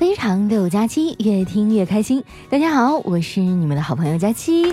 [0.00, 2.24] 非常六加七，越听越开心。
[2.48, 4.72] 大家好，我是你们的好朋友佳期。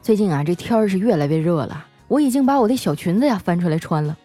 [0.00, 4.16] 最近啊，这天儿是越来越热了，我已经把我的小裙子呀翻出来穿了，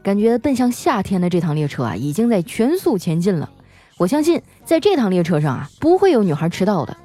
[0.00, 3.50] 感觉奔向夏天的这趟列车啊，已经在全速前进了。
[3.96, 6.96] 我相信，在这趟列车上啊，不会有女孩迟到的，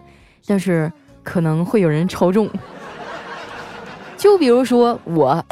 [0.45, 0.91] 但是
[1.23, 2.47] 可能会有人超重。
[4.15, 5.43] 就比如说我。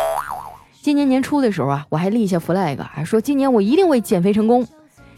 [0.86, 4.68] 今年年初的时候啊，我还立下 flag，还说今年我一定会减肥成功。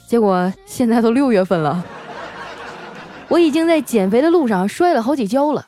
[0.07, 1.83] 结果现在都六月份了，
[3.27, 5.65] 我已经在减肥的路上摔了好几跤了。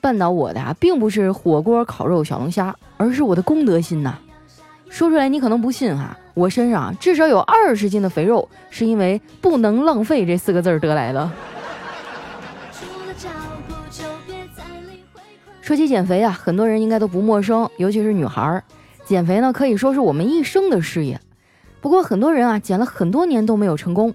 [0.00, 4.18] 绊倒我的啊，并不是火锅、烤肉、小龙虾，而是我的公德心呐。
[4.88, 11.30] 说出来你可能不信哈，我身上至少有二十斤的肥肉，是因为不能浪费这四个字得来的。
[15.60, 18.64] 说起减肥啊，很多人应该都不陌生，尤其是女孩儿。
[19.08, 21.18] 减肥呢，可以说是我们一生的事业。
[21.80, 24.14] 不过很多人啊，减了很多年都没有成功。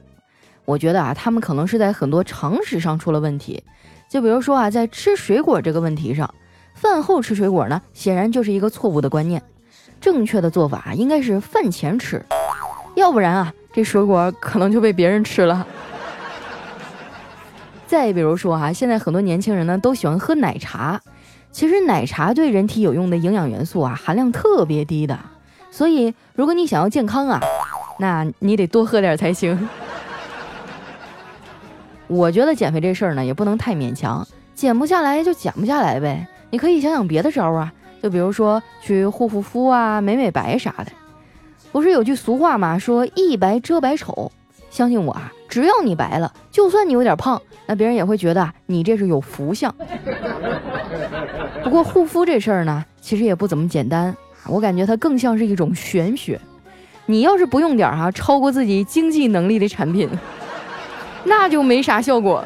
[0.66, 3.64] 我觉得啊，他们可能是在很多常识上出了问题。
[4.08, 6.32] 就比如说啊，在吃水果这个问题上，
[6.76, 9.42] 饭后吃水果呢，显然就是一个错误的观念。
[10.00, 12.24] 正确的做法应该是饭前吃，
[12.94, 15.66] 要不然啊，这水果可能就被别人吃了。
[17.88, 21.02] 再比如说哈，现在很多年轻人呢，都喜欢喝奶茶。
[21.54, 25.18] 其实奶茶对人体有用的营养元素啊，含量特别低的，
[25.70, 27.40] 所以如果你想要健康啊，
[28.00, 29.70] 那你得多喝点才行。
[32.08, 36.28] 我觉得减肥这事儿呢，也不能太勉强，减不下来就减不下来呗。
[36.50, 40.88] 你可以想想别的招啊，就比如说去护护肤啊、美美白啥的。
[41.72, 42.80] 不是有句俗话吗？
[42.80, 44.32] 说一白遮百丑。
[44.72, 49.72] 相信我啊，只要你白了，就算你有点胖，那别人也会觉得你这是有福相。
[51.64, 56.42] 不过护肤这事儿呢，其实也不怎么简单，我感觉它更像是一种玄学。
[57.06, 60.10] 你要是不用点哈超过自己经济能力的产品，
[61.24, 62.44] 那就没啥效果。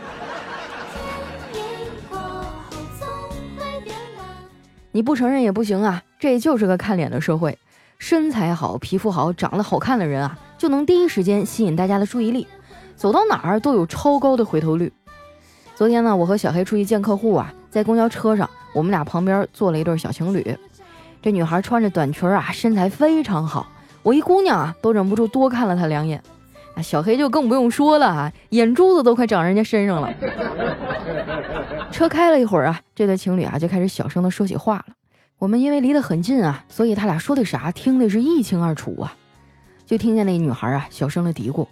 [4.91, 7.57] 你不承认也不行啊，这就是个看脸的社会，
[7.99, 10.37] 身材好、皮肤好、长得好看的人啊。
[10.57, 12.45] 就能第一时间吸引大家的注意力，
[12.97, 14.91] 走到哪儿都有超高的回头率。
[15.75, 20.57] 昨天呢，我和小黑出去见客户啊，在公交车上，我们俩旁边坐了一对小情侣。
[21.21, 23.67] 这女孩穿着短裙啊，身材非常好，
[24.01, 26.21] 我一姑娘啊，都忍不住多看了她两眼。
[26.73, 30.11] 啊，小黑就更不用说了啊，眼珠子都快长人家身上了。
[31.91, 34.85] 车开了一会儿啊，这对情侣啊就开始小声的说起话了。
[35.37, 39.13] 我们因为离得很近啊，所以他俩说的啥听的是一清二楚啊。
[39.85, 41.67] 就听见那女孩啊小声的嘀咕：“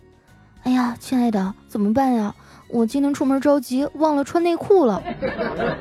[0.65, 2.33] 哎呀，亲爱的，怎么办呀？
[2.67, 5.01] 我今天出门着急，忘了穿内裤了。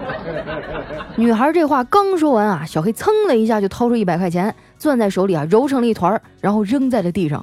[1.17, 7.43] ”女孩这话刚说完啊，小黑噌的一下就掏出一百块钱，攥在手里啊，揉成了一团，然后扔在了地上。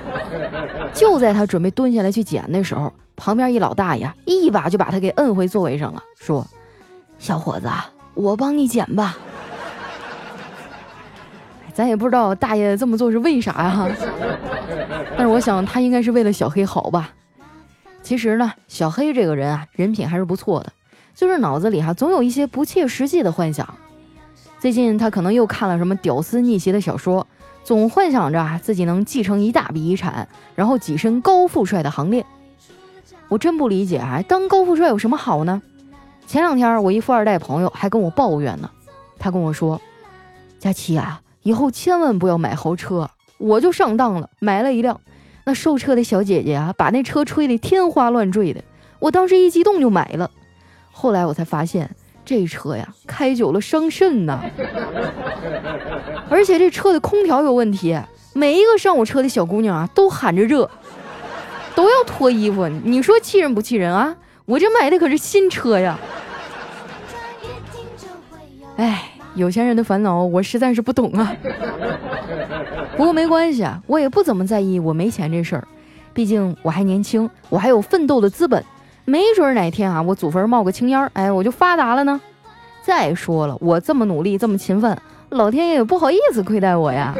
[0.92, 6.46] 就在他准备蹲下来去捡的时候，旁边一老大爷一把就把他给摁回座位上了，说
[7.18, 7.68] ：“小伙子，
[8.12, 9.16] 我帮你捡吧。”
[11.80, 13.88] 咱也不知道大爷这么做是为啥呀？
[15.16, 17.10] 但是我想他应该是为了小黑好吧。
[18.02, 20.70] 其实呢，小黑这个人啊，人品还是不错的，
[21.14, 23.66] 就是脑子里哈总有一些不切实际的幻想。
[24.58, 27.26] 最近他可能又看了什么屌丝逆袭的小说，
[27.64, 32.26] 总幻想着自己能继承一大笔遗产，然后跻身高富帅的行列。
[33.28, 35.62] 我真不理解啊，当高富帅有什么好呢？
[36.26, 38.70] 前两天我一富二代朋友还跟我抱怨呢，
[39.18, 39.80] 他跟我说
[40.60, 45.00] ：“佳琪啊。”以后千万不要买豪车，我就上当了，买了一辆。
[45.44, 48.62] 那售车的小姐姐啊，把那车吹得天花乱坠的，
[48.98, 50.30] 我当时一激动就买了。
[50.92, 51.90] 后来我才发现，
[52.26, 54.40] 这车呀，开久了伤肾呐。
[56.28, 57.98] 而且这车的空调有问题，
[58.34, 60.70] 每一个上我车的小姑娘啊，都喊着热，
[61.74, 62.68] 都要脱衣服。
[62.68, 64.14] 你说气人不气人啊？
[64.44, 65.98] 我这买的可是新车呀。
[68.76, 69.09] 哎。
[69.34, 71.34] 有钱人的烦恼，我实在是不懂啊。
[72.96, 75.66] 不过没关系啊，我也不怎么在意我没钱这事儿，
[76.12, 78.62] 毕竟我还年轻，我还有奋斗的资本，
[79.04, 82.20] 没准哪天啊，我祖坟冒个青烟，哎，我就发达了呢。
[82.82, 84.96] 再说了，我这么努力，这么勤奋，
[85.30, 87.14] 老天爷也不好意思亏待我呀。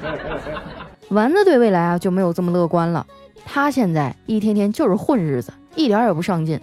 [1.10, 3.06] 丸子对未来啊就没有这么乐观了，
[3.44, 6.58] 他现在一天天就是混日子，一点也不上进，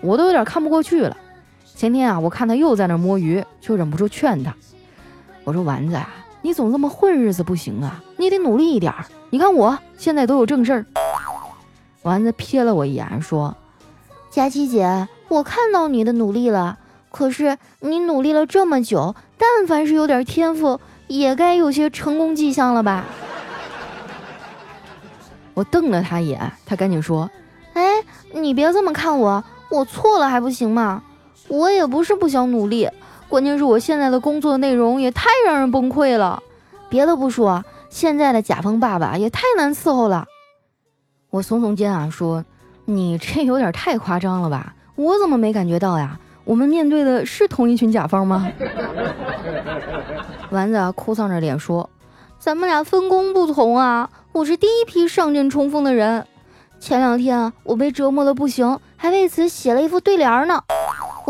[0.00, 1.16] 我都有点看不过去了。
[1.80, 4.54] 前天啊，我看他又在那摸鱼，就忍不住劝他。
[5.44, 6.10] 我说：“丸子啊，
[6.42, 8.92] 你总这么混日子不行啊，你得努力一点。
[9.30, 10.84] 你看我现在都有正事儿。”
[12.04, 13.56] 丸子瞥了我一眼，说
[14.28, 16.78] ：“佳琪姐，我看到你的努力了。
[17.10, 23.06] 可是你努力了这么久，但凡是有点天赋，也该有些成功迹象了吧？”
[25.54, 27.30] 我瞪了他一眼，他赶紧说
[27.72, 28.04] ：“哎，
[28.34, 31.02] 你别这么看我，我错了还不行吗？
[31.50, 32.88] 我也不是不想努力，
[33.28, 36.40] 关键是我现在的工作内容也太让人崩溃了。
[36.88, 40.26] 别的不说，现在的甲方爸爸也太难伺候了。”
[41.30, 42.44] 我耸耸肩啊，说
[42.86, 44.74] ：“你这有点太夸张了吧？
[44.94, 46.18] 我怎么没感觉到呀？
[46.44, 48.48] 我们面对的是同一群甲方吗？”
[50.50, 51.90] 丸子啊，哭丧着脸说。
[52.38, 54.08] 咱们俩分工不同啊！
[54.32, 56.26] 我是第一批上阵冲锋的人。
[56.80, 60.62] 前两天啊，我被折磨的不行，还为此写了一副对联呢。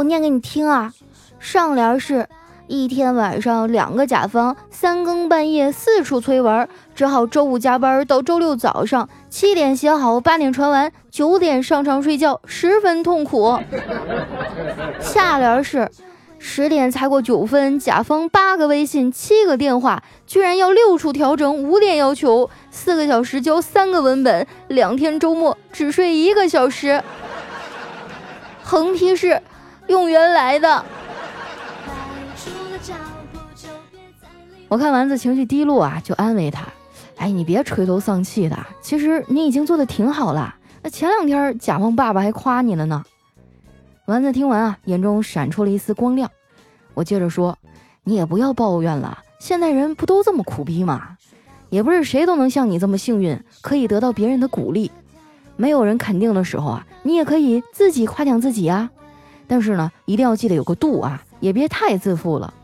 [0.01, 0.95] 我念给你听啊。
[1.39, 2.27] 上联是：
[2.67, 13.59] 一天晚上两个甲方三更半夜四处催文，只好周五加班到周六早上七点写好，八点传完，九点上床睡觉，十分痛苦。
[15.01, 15.91] 下联是。
[16.39, 27.05] 十点才过九分，甲方八个微信，七个电话，居然要六处调整，五点要求，四个小时交三个文本，两天周末只睡一个小时。
[28.63, 29.43] 横批是
[29.91, 30.85] 用原来的。
[34.69, 36.65] 我看丸子情绪低落啊，就安慰他
[37.19, 40.55] ：“哎，你别垂头丧气的，其实你已经做的挺好了。
[40.81, 43.05] 那前两天甲方爸爸还夸你了呢。”
[44.07, 46.31] 丸子听完啊，眼中闪出了一丝光亮。
[46.95, 47.59] 我接着说
[48.05, 51.17] ：“你也不要抱怨了，现代人不都这么苦逼吗？
[51.69, 54.93] 也不是谁都能像你这么幸运，可以得到别人的鼓励。
[55.57, 58.89] 没有人肯定的时候啊，你也可以自己夸奖自己啊。
[59.51, 62.55] 但是呢，一定要记得有个度啊，也别太自负了。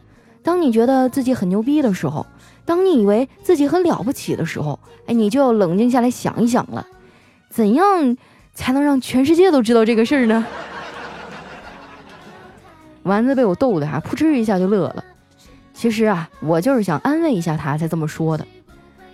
[0.44, 2.24] 当你觉得自己很牛逼的时候，
[2.64, 6.86] 当你以为自己很了不起的时候，哎，你就要冷静下来想一想了，
[7.50, 8.16] 怎样
[8.54, 10.46] 才能让全世界都知道这个事儿呢？”
[13.02, 15.04] 丸子被我逗的啊，扑哧一下就乐了。
[15.74, 18.46] 其实啊，我就是想安慰一下他才这么说的。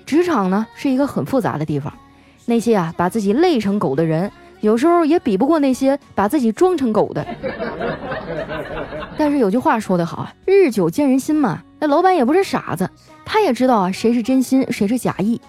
[0.04, 1.90] 职场呢是一个很复杂的地方，
[2.44, 4.30] 那些啊把自己累成狗的人，
[4.62, 7.26] 有时候也比不过那些把自己装成狗的。
[9.19, 11.62] 但是有句话说得好啊，日久见人心嘛。
[11.79, 12.88] 那老板也不是傻子，
[13.25, 15.41] 他也知道啊谁是真心，谁是假意。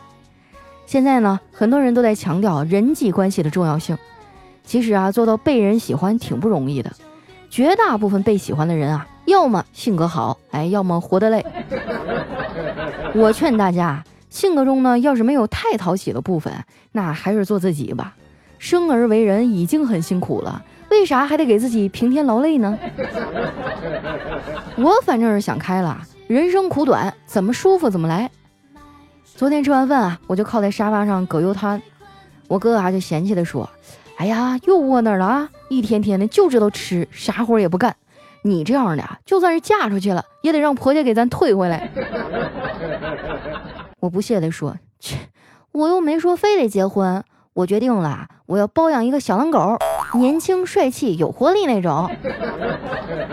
[0.85, 3.97] 现在呢，很多人都在强调人际关系的重要性。
[4.63, 6.91] 其实啊，做到被人喜欢挺不容易的。
[7.49, 11.45] 绝大部分被喜欢的人啊，要么性格好，哎，要么活得累。
[13.13, 16.51] 我劝大家，性格中呢，要是没有太讨喜的部分，
[16.91, 18.15] 那还是做自己吧。
[18.63, 22.79] 生而为人已经很辛苦了，为啥还得给自己平添劳累呢？
[24.79, 28.31] 我反正是想开了，人生苦短，怎么舒服怎么来。
[29.25, 31.81] 昨天吃完饭啊，我就靠在沙发上葛优瘫，
[32.47, 33.69] 我哥啊就嫌弃的说。
[34.15, 35.49] 哎呀，又窝那儿了啊！
[35.67, 37.93] 一天天的就知道吃，啥活也不干。
[38.43, 41.91] 你这样的，就算是嫁出去了，也得让婆家给咱退回来。
[43.99, 45.17] 我不屑的说：“切，
[45.73, 47.21] 我又没说非得结婚。
[47.53, 49.77] 我决定了，我要包养一个小狼狗，
[50.15, 52.09] 年轻帅气有活力那种。”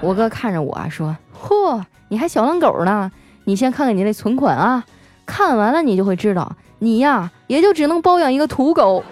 [0.00, 3.10] 我哥看着我啊，说：“嚯，你还小狼狗呢？
[3.44, 4.84] 你先看看你那存款啊，
[5.26, 9.02] 看完了你就会知道，你呀也就只能包养一个土狗。”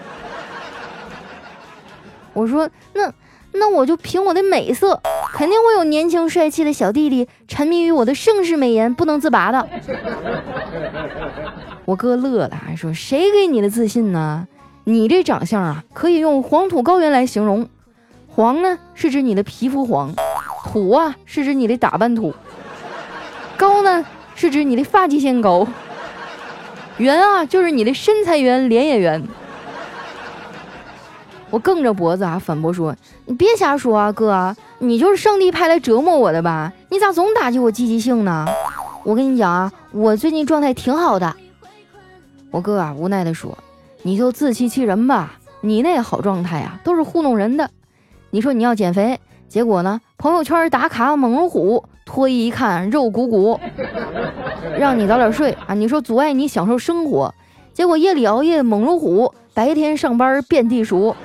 [2.32, 3.12] 我说那
[3.52, 5.00] 那我就凭我的美色，
[5.32, 9.68] 肯定会有年轻帅气的小弟弟沉迷于我的盛世美颜不能自拔的。
[11.86, 14.48] 我哥乐了，还说谁给你的自信呢？
[14.84, 17.68] 你这长相啊，可以用黄土高原来形容。
[18.28, 20.14] 黄呢是指你的皮肤黄，
[20.64, 22.34] 土啊是指你的打扮土，
[23.56, 24.04] 高呢
[24.34, 25.66] 是指你的发际线高，
[26.96, 29.22] 圆啊就是你的身材圆，脸也圆。
[31.50, 36.72] 我梗着脖子啊，反驳说：“你别瞎说啊，哥，你就是上帝派来折磨我的吧？
[36.88, 38.46] 你咋总打击我积极性呢？
[39.04, 41.32] 我跟你讲啊，我最近状态挺好的。”
[42.54, 43.58] 我哥啊，无奈地说
[44.02, 47.68] ：“你就自欺欺人吧，你那好状态啊，都是糊弄人的。
[48.30, 49.18] 你说你要减肥，
[49.48, 53.58] 结果呢，朋友圈打卡猛如虎，脱衣一看肉鼓鼓，
[54.78, 57.34] 让你早点睡啊，你说阻碍你享受生活，
[57.72, 61.16] 结果夜里熬夜猛如虎，白天上班遍地鼠。”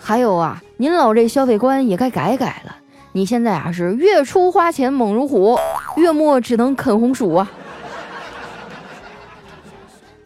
[0.00, 2.76] 还有啊，您老这消费观也该改改了。
[3.12, 5.58] 你现在啊是月初花钱猛如虎，
[5.98, 7.50] 月末只能啃红薯啊！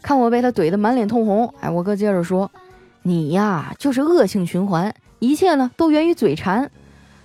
[0.07, 2.49] 看我被他怼得满脸通红，哎，我哥接着说
[3.03, 6.71] ：“你呀就是恶性循环，一切呢都源于嘴馋。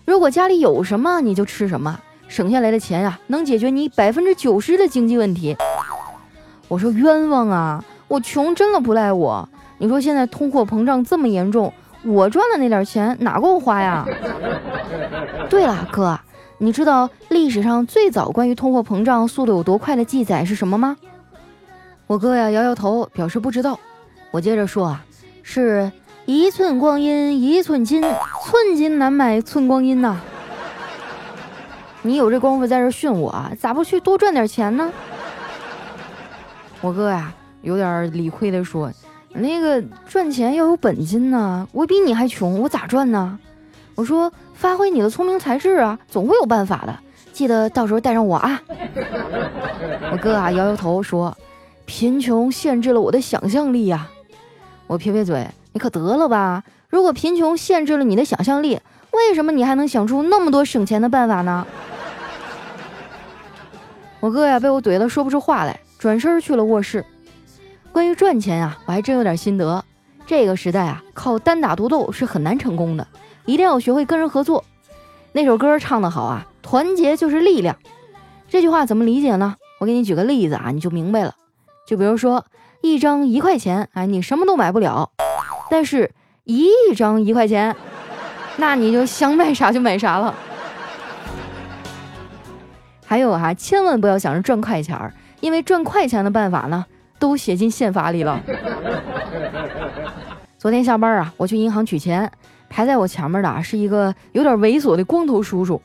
[0.04, 5.56] 如果家里有什么你就吃什么，省下来的钱呀能解决你百分之九十的经济问题。”
[6.68, 9.48] 我说冤枉啊，我穷真的不赖我。
[9.78, 11.72] 你说现在通货膨胀这么严重。
[12.04, 14.04] 我赚的那点钱哪够花呀？
[15.52, 16.20] 对了，哥，
[16.58, 20.98] 你知道历史上最早关于通货膨胀速度有多快的记载是什么吗？
[22.12, 23.80] 我哥呀摇摇头，表示不知道。
[24.32, 25.06] 我接着说啊，
[25.44, 25.90] 是
[26.26, 30.20] 一寸光阴一寸金，寸金难买寸光阴呐。
[32.02, 34.92] 你有这功夫在这训我，咋不去多赚点钱呢？
[36.82, 38.92] 我哥呀，有点理亏的说
[39.32, 43.40] ：“那个赚钱要有本金呢，我比你还穷，我咋赚呢？”
[43.96, 46.94] 我说：“发挥你的聪明才智啊，总会有办法的。
[47.32, 48.62] 记得到时候带上我啊。
[50.12, 51.34] ”我哥啊摇摇头说
[51.86, 54.10] ：“贫穷限制了我的想象力呀。”
[54.88, 56.64] 我撇撇嘴：“你可得了吧！
[56.90, 58.80] 如果贫穷限制了你的想象力，
[59.12, 61.66] 为什么你还能想出那么多省钱的办法呢？”
[64.20, 65.80] 我哥呀被我怼得说不出话来。
[65.98, 67.06] 转身去了卧室。
[67.92, 69.86] 关于赚钱啊，我还真有点心得。
[70.26, 73.08] 这个时代啊，靠单打独斗是很难成功的，
[73.46, 74.64] 一定要学会跟人合作。
[75.32, 77.78] 那首歌唱得好啊，团结就是力量。
[78.50, 79.56] 这句话怎么理解呢？
[79.80, 81.36] 我给你举个例子啊，你就明白了。
[81.92, 82.46] 就比如说，
[82.80, 85.12] 一张一块钱，哎，你什么都买不了；
[85.70, 86.10] 但是
[86.46, 87.76] 一亿张一块钱，
[88.56, 90.34] 那你就想买啥就买啥了。
[93.06, 95.14] 还有哈，千万不要想着赚快钱儿。
[95.42, 96.86] 因为赚快钱的办法呢，
[97.20, 98.42] 都写进宪法里了。
[100.58, 102.32] 昨天下班啊，我去银行取钱，
[102.70, 105.82] 排在我前面的是一个有点猥琐的光头叔叔。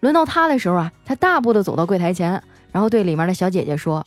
[0.00, 2.42] 轮到他的时候啊，他大步的走到柜台前，
[2.72, 4.04] 然后对里面的小姐姐说：“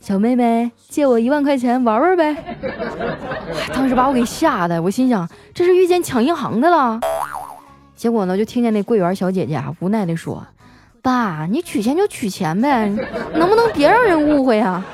[0.00, 2.36] 小妹妹，借我一万块钱玩玩呗。
[3.74, 7.00] ”当时把我给吓的，我心想这是遇见抢银行的了。
[7.96, 10.46] 结果呢，就听见那柜员小姐姐啊无奈的说。
[11.02, 12.88] 爸，你取钱就取钱呗，
[13.34, 14.84] 能不能别让人误会啊？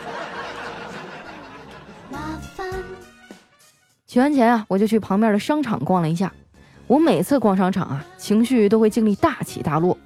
[4.06, 6.32] 取完钱啊，我就去旁边的商场逛了一下。
[6.86, 9.96] 我每次逛商场啊，情绪都会经历大起大落。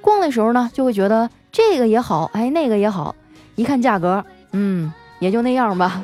[0.00, 3.14] 逛的时候呢，就会觉得这个也好，哎，那个也好。
[3.56, 6.02] 一看价格，嗯，也就那样吧。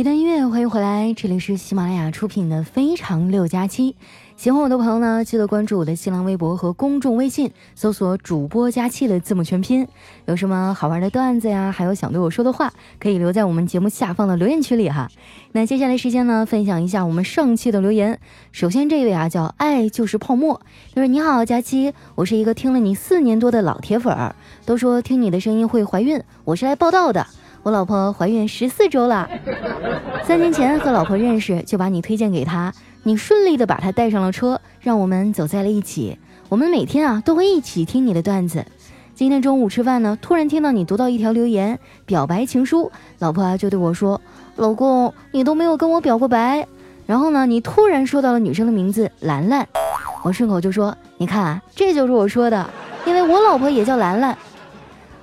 [0.00, 3.92] 一段音乐，欢迎回来，这里是喜马拉雅出品的《非常六加七》。
[4.34, 9.86] 喜欢我的朋友呢，记得关注我的新浪微博和公众微信，搜索“主播加七”的字母全拼。
[10.24, 15.10] 有什么好玩的段子呀，还有想对我说的话，可以留在我们节目下方的留言区里哈。
[15.52, 18.18] 那接下来时间呢，分享一下我们上期的留言。
[18.52, 20.62] 首先这位啊，叫爱就是泡沫，
[20.94, 27.26] 他说：“你好，佳期，我是一个听了你四年多的老铁粉儿，都说听你的声音会怀孕，我是来报道的。”
[27.62, 29.28] 我老婆怀孕十四周了，
[30.24, 36.18] 三年前和老婆认识，就把你推荐给她，你顺利的把她带上了车，让我们走在了一起。
[36.48, 38.64] 我们每天啊都会一起听你的段子。
[39.14, 44.18] 今天中午吃饭呢，突然听到你读到一条留言，表白情书，老婆就对我说
[44.56, 46.66] ：“老公，你都没有跟我表过白。”
[47.04, 49.68] 然后呢，你突然说到了女生的名字兰兰，
[50.22, 52.70] 我顺口就说：“你看啊，这就是我说的，
[53.04, 54.34] 因为我老婆也叫兰兰。”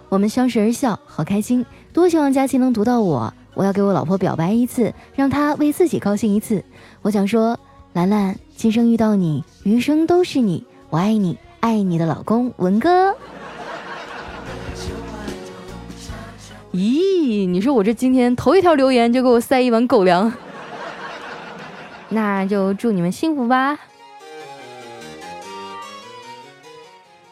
[0.10, 1.66] 我们相视而笑，好开心。
[1.98, 6.64] 多希望佳琪能读到我，我要给我老婆表白一次，让她为自己高兴一次。
[7.02, 7.60] 我想说，
[7.94, 13.16] 兰兰，今生遇到你，余生都是你，我爱你，爱你的老公文哥。
[16.72, 20.32] 咦，你说我这今天头一条留言就给我塞一碗狗粮，
[22.10, 23.76] 那就祝你们幸福吧。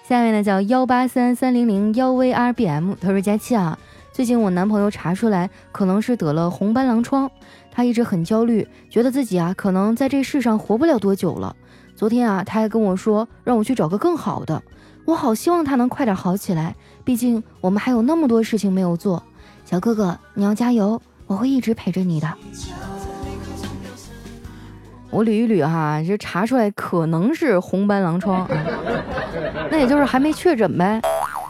[0.07, 3.77] 下面呢叫幺八三三零零幺 VRBM，他说佳期啊。
[4.15, 7.29] 最近我男朋友查出来可能是得了红斑狼疮，
[7.69, 11.53] 他一直很焦虑，觉得自己啊可能在这世上活不了多久了。
[11.97, 14.63] 昨天啊他还跟我说让我去找个更好的，
[15.03, 19.21] 我好希望他能快点好起来，毕竟我们还有那么多事情没有做。
[19.65, 22.33] 小哥哥你要加油，我会一直陪着你的。
[25.09, 28.47] 我捋一捋哈，就查出来可能是红斑狼疮，
[29.69, 31.01] 那也就是还没确诊呗。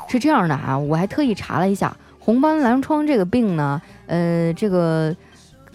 [0.07, 1.95] 是这样的啊，我还特意查了一下。
[2.25, 5.15] 红斑狼疮这个病呢，呃，这个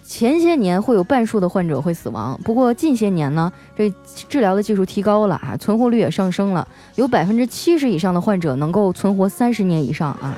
[0.03, 3.89] 前些年会有半数的患者会死亡，不过近些年呢，这
[4.27, 10.35] 治疗的技术提高了啊，存活率也上升了，有百分之七十以上的患者能够存活三十年以上啊，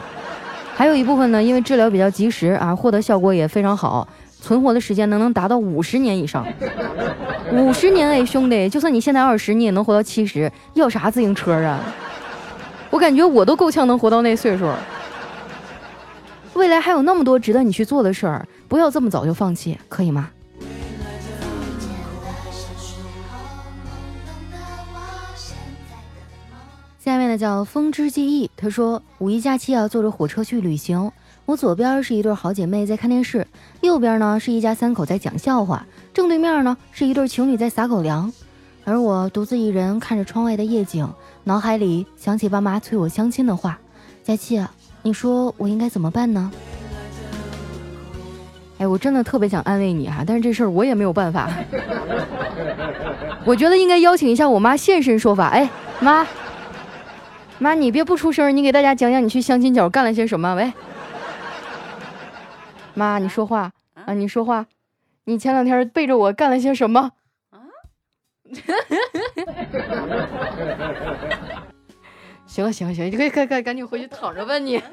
[0.76, 4.08] 还有一部分呢，因为治疗比较及时啊，获得效果也非常好，
[4.40, 6.46] 存活的时间能能达到五十年以上，
[7.52, 11.80] 五十年哎，兄弟，就算你现在二十，你也能活到七十，要啥自行车啊？
[12.92, 14.70] 我感觉我都够呛能活到那岁数。
[16.56, 20.30] 未来还有那么多值得你去做的事儿，不要这么早就放弃，可以吗？
[27.00, 31.12] 下面呢叫风之记忆，他说五一假期啊，坐着火车去旅行，
[31.46, 33.46] 我左边是一对好姐妹在看电视，
[33.82, 38.32] 右边呢是一家三口在讲笑话，正对面呢是一对情侣在撒狗粮，
[38.86, 41.06] 而我独自一人看着窗外的夜景，
[41.44, 43.80] 脑海里想起爸妈催我相亲的话。
[44.24, 44.66] 佳期，
[45.04, 46.52] 你说我应该怎么办呢？
[48.80, 51.48] 哎，我真的特别想安慰你哈，但是这事儿我也没有办法。
[53.46, 55.50] 我觉得应该邀请一下我妈现身说法。
[55.50, 55.70] 哎，
[56.00, 56.26] 妈，
[57.60, 60.56] 妈，你别不出声，你给大家讲讲你去相亲角干了些什么？
[60.56, 60.72] 喂。
[62.94, 63.72] 妈，你说话
[64.06, 64.14] 啊！
[64.14, 64.66] 你说话，
[65.26, 67.12] 你前两天背着我干了些什么？
[67.52, 67.60] 啊！
[72.54, 74.78] 行了行了行了，你可以赶赶赶紧回去躺着吧你。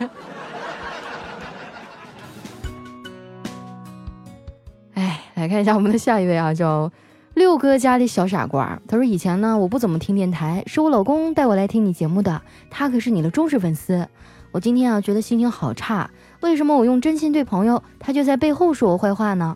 [4.95, 6.90] 哎，来看一下我们的下一位啊，叫
[7.35, 8.81] 六哥家的小傻瓜。
[8.88, 12.40] 他说以前呢，我不怎么听电台，是我老公带我来听你节目的，
[12.71, 14.09] 他可是你的忠实粉丝。
[14.52, 16.11] 我今天啊，觉得心情好差。
[16.40, 19.55] 为什么我用真心对朋友，他就在背后说我坏话呢？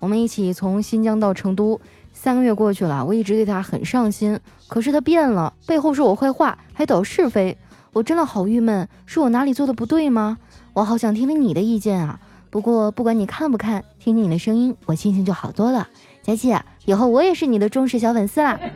[0.00, 1.80] 我们一起从新疆到成都，
[2.24, 7.58] 三个月过去了，我一直对他很上心，可是他变了，背后说我坏话，还捣是非，
[7.92, 10.38] 我真的好郁闷，是我哪里做的不对吗？
[10.72, 12.18] 我好想听听你的意见啊！
[12.48, 15.86] 不过不管你看不看，听听你的声音，我心情就好多了。
[16.22, 18.58] 佳琪，以后我也是你的忠实小粉丝啦。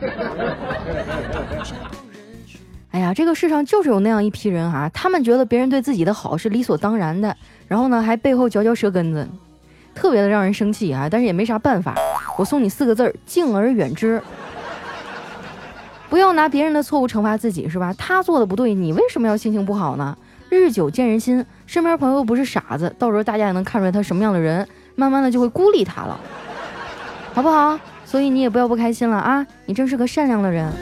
[2.91, 7.35] 哎呀，这个世上就是有那样一批人啊，他们觉得别人对自己的好是理所当然的，
[7.67, 9.27] 然后呢还背后嚼嚼舌根子，
[9.99, 11.09] 特别的让人生气啊！
[11.11, 11.93] 但是也没啥办法，
[12.39, 14.23] 我送你四个字儿：敬而远之。
[16.09, 17.93] 不要拿别人的错误惩罚自己，是吧？
[17.99, 20.17] 他做的不对，你为什么要心情不好呢？
[20.51, 26.19] 日久见人心，身边朋友不是傻子，到时候大家也能看出来他什么样的人，慢慢的就会孤立他了，
[27.35, 27.77] 好不好？
[28.05, 29.45] 所以你也不要不开心了啊！
[29.67, 30.73] 你真是个善良的人。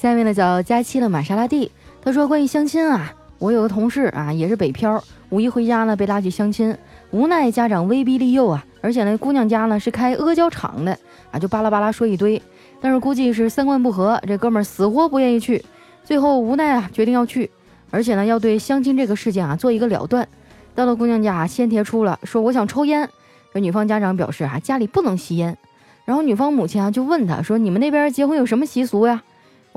[0.00, 6.72] 下面呢叫佳期的玛莎拉蒂，他说关于相亲啊，我有个同事啊也是北漂，五一回家呢被拉去相亲，
[7.10, 10.96] 无奈家长威逼利诱啊，而且呢姑娘家呢是开阿胶厂的
[11.32, 12.40] 啊，就巴拉巴拉说一堆，
[12.80, 15.64] 但是估计是三观不合，这哥们儿死活不愿意去，
[16.04, 17.50] 最后无奈啊决定要去，
[17.90, 20.28] 而且呢要对相亲这个事件啊做一个了断。
[20.76, 23.10] 到了姑娘家，先贴出了说我想抽烟，
[23.52, 25.58] 这女方家长表示啊家里不能吸烟，
[26.04, 29.24] 然后女方母亲啊就问他说你们那边结婚有什么习俗呀？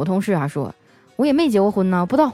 [0.02, 0.74] 我同事啊说，
[1.16, 2.34] 我也没结过婚呢，不知道。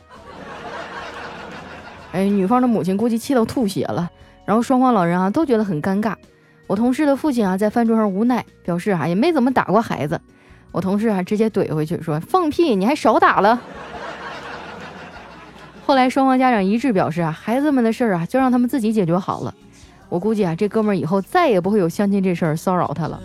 [2.13, 4.09] 哎，女方的母亲估计气到吐血了，
[4.45, 6.15] 然后双方老人啊都觉得很尴尬。
[6.65, 10.21] 我同事的父亲啊在饭桌上无奈表示啊也没怎么打过孩子。
[10.71, 13.61] 我同事啊直接怼回去说放屁，你还少打了。
[15.85, 19.53] 后来双方家长一致表示啊孩子们的事儿啊就让他们自己解决好了。
[20.07, 23.21] 我估计啊这哥们儿以后再也不会有相亲这事儿骚扰他了。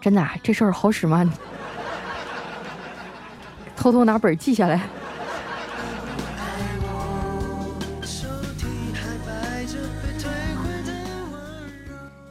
[0.00, 1.30] 真的，这事儿好使吗？
[3.78, 4.80] 偷偷拿本记下来。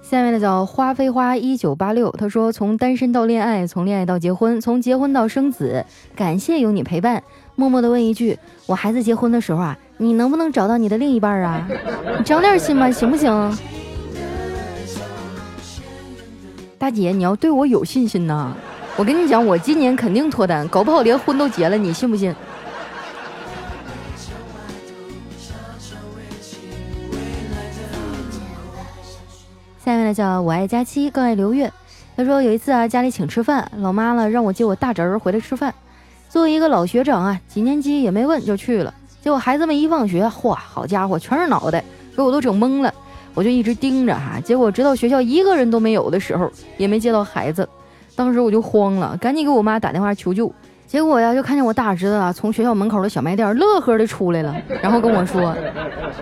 [0.03, 7.23] 下面的叫花非花一九八六，他说从单身到恋爱，从恋爱到结婚，从结婚到生子，感谢有你陪伴。
[7.55, 11.67] 默默的问一句，我孩子结婚的时候啊，你能不能找到你的另一半啊？
[12.17, 13.57] 你长点心吧，行不行？
[16.77, 18.53] 大姐，你要对我有信心呐！
[18.97, 22.33] 我跟你讲，我今年肯定脱单，搞不好连婚都结了，你信不信？
[29.85, 31.71] 下面呢，叫我爱佳期，更爱刘月。
[32.15, 35.71] 他说有一次啊，家里请吃饭，老妈呢让我接我大侄儿回来吃饭。
[36.27, 38.91] 作为一个老学长啊，几年级也没问就去了。
[39.21, 41.83] 结果孩子们一放学，嚯，好家伙，全是脑袋，
[42.15, 42.91] 给我都整懵了。
[43.35, 47.69] 我就一直盯着哈，结果直到学校一个人都没有的时候，也没接到孩子。
[48.17, 50.51] 当时我就慌了，赶紧给我妈打电话求救。
[50.87, 55.53] 结果呀，就看见我大侄子啊从学校门口的小卖店乐呵的出来了，然后跟我说：“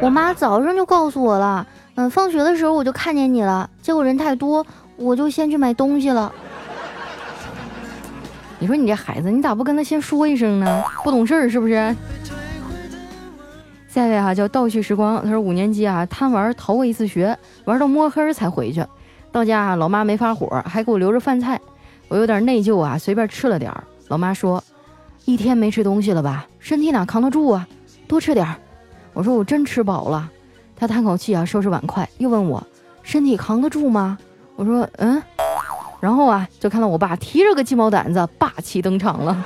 [0.02, 3.70] 我妈早上就告诉我了，嗯，放学的时候我就看见你了。
[3.82, 4.66] 结果人太多，
[4.98, 6.30] 我就先去买东西了。”
[8.60, 10.84] 你说你这孩子，你咋不跟他先说一声呢？
[11.04, 11.96] 不懂事儿是不是？
[13.88, 18.84] 下一位哈叫倒叙时光，他说五年级啊贪玩逃过一次学，玩到摸黑才回去。
[19.32, 21.60] 到家老妈没发火，还给我留着饭菜，
[22.08, 23.84] 我有点内疚啊，随便吃了点儿。
[24.08, 24.64] 老妈说，
[25.26, 27.68] 一天没吃东西了吧，身体哪扛得住啊？
[28.08, 28.56] 多吃点儿。
[29.14, 30.30] 我说我真吃饱了。
[30.76, 32.66] 他叹口气啊，收拾碗筷，又问我
[33.02, 34.18] 身体扛得住吗？
[34.56, 35.22] 我说嗯。
[36.02, 39.46] 然后啊，就看到我爸提着个鸡毛掸子霸气登场了。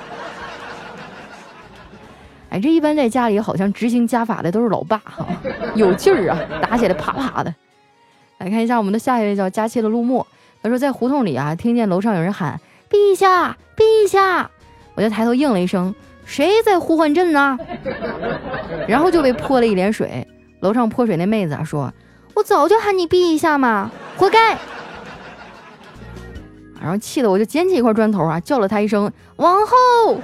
[2.50, 5.26] 哎，这一般在家里好像执行家法的都是老爸哈，
[5.76, 7.56] 有劲儿啊，打起来啪啪的。
[8.40, 10.26] 来看一下我们的下一位叫佳期的陆墨，
[10.62, 14.50] 他说在胡同里啊，听见楼上有人喊“陛下，陛下”，
[14.96, 15.94] 我就抬头应了一声
[16.26, 17.58] ：“谁在呼唤朕呢？”
[18.88, 20.28] 然后就被泼了一脸水。
[20.60, 21.92] 楼上泼水那妹子啊说
[22.36, 24.52] ：“我早就喊你陛下嘛，活该。”
[26.82, 30.20] 然后气得我就捡起一块砖头啊，叫了他一声“往后”。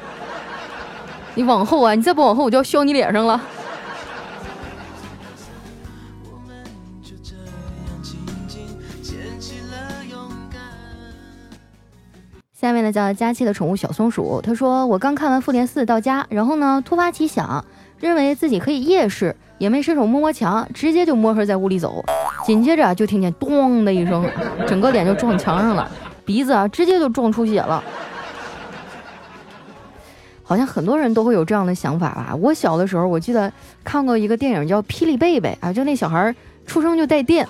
[1.35, 3.41] 你往后啊，你再不往后，我就要削你脸上了。
[12.65, 17.63] 下面呢叫佳期的宠物小松鼠，他说我刚看完复联四到家，然后呢突发奇想，
[17.99, 22.03] 认为自己可以夜视，也没伸手摸摸墙，直接就摸黑在屋里走，
[22.43, 24.27] 紧接着就听见咚的一声，
[24.67, 25.87] 整个脸就撞墙上了，
[26.25, 27.83] 鼻子啊直接就撞出血了。
[30.41, 32.35] 好像很多人都会有这样的想法吧。
[32.41, 36.33] 我小的时候，我记得看过一个电影叫《霹雳贝贝》啊，就那小孩
[36.65, 37.47] 出生就带电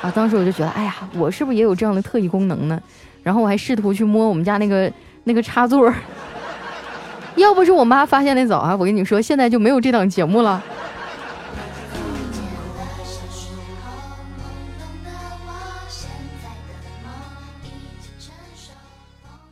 [0.00, 0.10] 啊。
[0.14, 2.80] 当时我就觉得，哎呀，我是不是也有这样的特异功能呢？
[3.26, 4.88] 然后我还试图去摸我们家那个
[5.24, 5.92] 那个插座，
[7.34, 10.62] 要不是我妈发现的早啊，我跟你说，现在就没有这档节目了。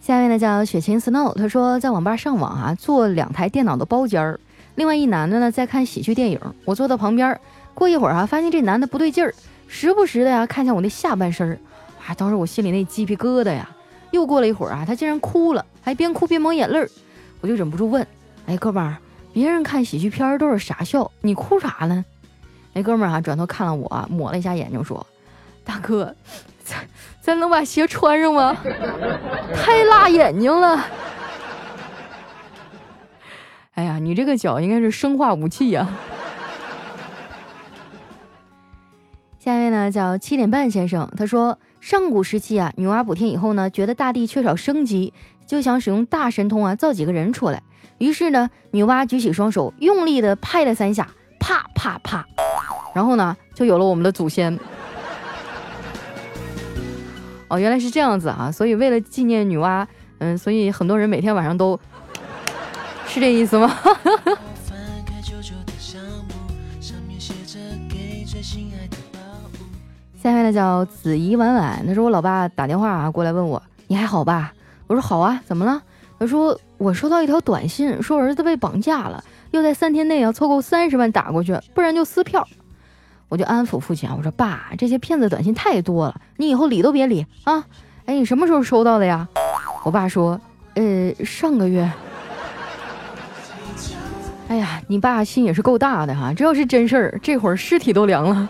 [0.00, 4.38] 下面呢叫雪晴 Snow，他说在网吧上网啊，坐两台电脑的包间儿，
[4.76, 7.36] 另外一男的呢在看喜剧电影，我坐到旁边。
[7.74, 9.34] 过一会儿啊，发现这男的不对劲儿，
[9.66, 11.58] 时不时的呀看向我的下半身儿，
[12.06, 13.68] 啊，当时我心里那鸡皮疙瘩呀。
[14.10, 16.88] 又过了一会儿啊，他竟然哭了，还边哭边抹眼泪儿，
[17.40, 18.06] 我就忍不住问
[18.46, 18.96] ：“哎，哥们儿，
[19.32, 22.04] 别人看喜剧片都是傻笑，你哭啥呢？”
[22.72, 25.04] 那哥们儿啊转头看了我，抹了一下眼睛说
[25.64, 26.14] ：“大哥。”
[26.64, 26.78] 咱
[27.20, 28.56] 咱能把鞋穿上吗？
[29.54, 30.80] 太辣眼睛了！
[33.74, 35.86] 哎呀，你这个脚应该是生化武器呀！
[39.38, 45.12] 下一位呢叫七点半先生，他说上古时期啊，女娲补天以后呢，觉得大地缺少生机，
[45.46, 47.62] 就想使用大神通啊，造几个人出来。
[47.98, 51.06] 于是呢，女娲举起双手，用力的拍了三下，
[51.38, 52.24] 啪啪啪，
[52.94, 54.58] 然后呢，就有了我们的祖先。
[57.48, 58.50] 哦，原来是这样子啊！
[58.50, 59.86] 所以为了纪念女娲，
[60.20, 61.78] 嗯，所以很多人每天晚上都
[63.06, 63.70] 是这意思吗？
[70.24, 74.54] 下面的叫子怡婉婉，他说我老爸打电话啊过来问我你还好吧？
[74.86, 75.82] 我说好啊，怎么了？
[76.18, 82.48] 他说我收到一条短信，说儿子被绑架了，要在三天内要凑够三十万打过去，不然就撕票。
[83.28, 87.62] 我就安抚父亲啊，我说爸，这些骗子短信太多了，你以后理都别理啊！
[88.06, 89.28] 哎，你什么时候收到的呀？
[89.84, 90.40] 我爸说，
[90.72, 91.92] 呃，上个月。
[94.48, 98.48] 哎呀，你爸心也是够大的哈，这要是真事儿，这会儿尸体都凉了。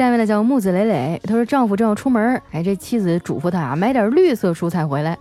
[0.00, 5.18] 下面呢叫木子磊磊，他说丈夫正要出门，哎，这妻子嘱咐他啊，买点绿色蔬菜回来。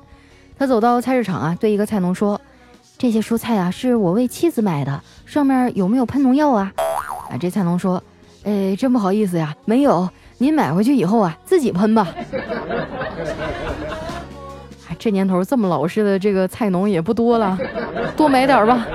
[0.57, 2.39] 他走到菜市场啊，对一个菜农说
[2.97, 6.71] ：“这些蔬菜啊，是我为妻子买的，上面有没有喷农药啊？”
[7.29, 8.01] 啊，这菜农说
[8.45, 10.07] ：“哎，真不好意思呀，没有。
[10.37, 12.07] 您买回去以后啊，自己喷吧。
[14.97, 17.57] ”这年头这么老实的这个菜农也不多了，
[18.15, 18.87] 多买点吧。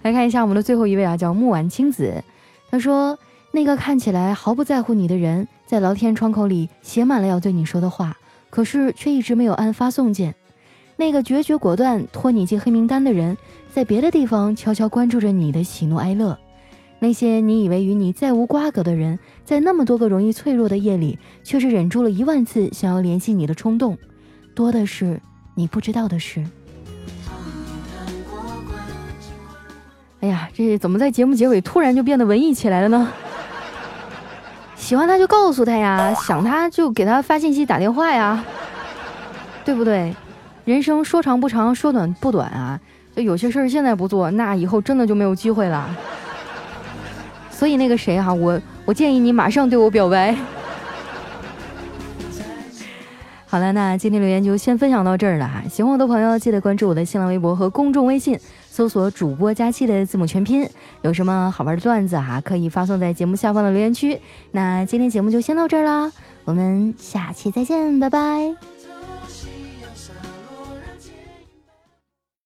[0.00, 2.24] 来看一下我们的最后一位啊，叫木婉青子。
[2.70, 3.14] 他说
[3.54, 8.16] ：“那个看起来毫不在乎你的人，在聊天窗口里写满了要对你说的话，
[8.48, 10.34] 可是却一直没有按发送键。
[10.96, 13.36] 那个决绝果断拖你进黑名单的人，
[13.70, 16.38] 在别的地方悄悄关注着你的喜怒哀乐。”
[16.98, 23.98] 那些你以为与你再无瓜葛的人，在那么多个容易脆弱的夜里，却是忍住了一万次想要联系你的冲动，
[24.54, 25.20] 多的是
[25.56, 26.44] 你不知道的事。
[30.20, 33.12] 哎呀，这怎么在节目结尾突然就变得文艺起来了呢？
[34.82, 38.44] 喜欢他就告诉他呀，想他就给他发信息打电话呀，
[39.64, 40.12] 对不对？
[40.64, 42.78] 人生说长不长，说短不短啊！
[43.14, 45.88] 就有些事儿现在不做，那以后真的就没有机会了。
[47.48, 50.36] 所以那个谁哈，我我建议你马上对我表白。
[53.46, 55.62] 好了，那今天留言就先分享到这儿了哈。
[55.70, 58.36] 喜欢我的朋友记得关注我的新浪微博和公众微信，
[58.72, 60.66] 搜索“主播佳期”的字母全拼。
[61.02, 64.18] 有什么好玩的段子哈，可以发送在节目下方的留言区。
[64.52, 66.10] 那今天节目就先到这儿啦，
[66.46, 68.71] 我们下期再见，拜拜。